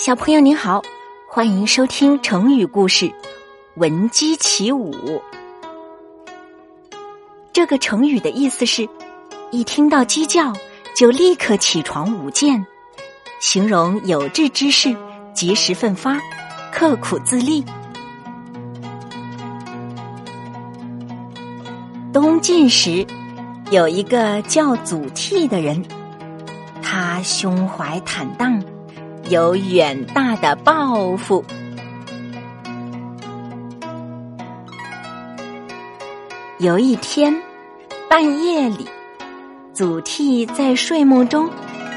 [0.00, 0.80] 小朋友您好，
[1.26, 3.06] 欢迎收听成语故事
[3.74, 4.92] 《闻鸡起舞》。
[7.52, 8.88] 这个成语的意思是，
[9.50, 10.52] 一听到鸡叫
[10.94, 12.64] 就立刻起床舞剑，
[13.40, 14.96] 形容有志之士
[15.34, 16.16] 及时奋发、
[16.72, 17.64] 刻苦自立。
[22.12, 23.04] 东晋时，
[23.72, 25.84] 有一个叫祖逖的人，
[26.80, 28.62] 他胸怀坦荡。
[29.30, 31.44] 有远大的抱负。
[36.58, 37.34] 有一天
[38.08, 38.88] 半夜里，
[39.74, 41.48] 祖逖在睡梦中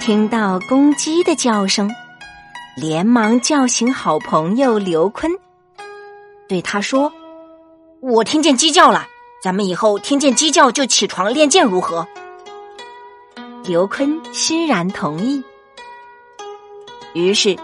[0.02, 1.90] 听到公鸡的叫声，
[2.76, 5.32] 连忙叫醒好朋友刘坤，
[6.50, 7.14] 对他说
[8.02, 9.08] ：“我听见鸡叫了，
[9.42, 12.06] 咱们以后听见鸡叫就起床练剑，如何？”
[13.64, 15.42] 刘坤欣然同意。
[17.14, 17.58] 于是，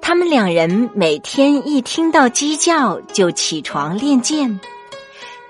[0.00, 4.60] 他们两人每天一听到鸡叫就起床练剑，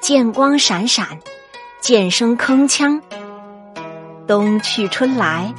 [0.00, 1.06] 剑光闪闪，
[1.80, 3.00] 剑声铿锵。
[4.26, 5.52] 冬去春来，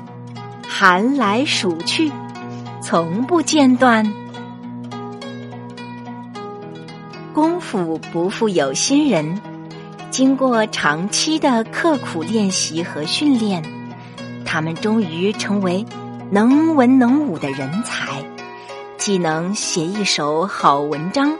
[0.67, 2.11] 寒来暑去，
[2.81, 4.11] 从不间断。
[7.31, 9.39] 功夫不负有心人，
[10.09, 13.63] 经过长期的刻苦练习和训练，
[14.43, 15.85] 他们终于成为。
[16.31, 18.23] 能文能武的人才，
[18.97, 21.37] 既能写一手好文章，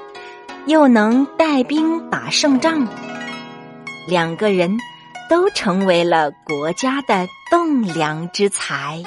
[0.68, 2.88] 又能带兵打胜仗。
[4.08, 4.78] 两个人
[5.28, 9.02] 都成为了国家的栋梁之才。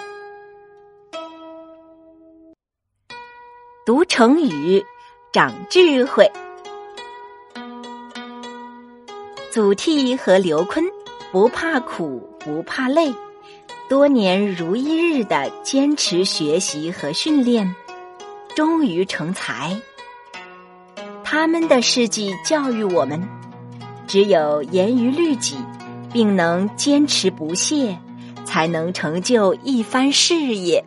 [3.87, 4.85] 读成语，
[5.33, 6.31] 长智慧。
[9.53, 10.85] 祖逖和刘琨
[11.31, 13.15] 不怕苦，不怕累。
[13.89, 17.75] 多年如一日的坚持学习和训练，
[18.55, 19.75] 终于成才。
[21.25, 23.27] 他们的事迹教育我们：
[24.07, 25.57] 只有严于律己，
[26.13, 27.99] 并能坚持不懈，
[28.45, 30.85] 才能成就一番事业。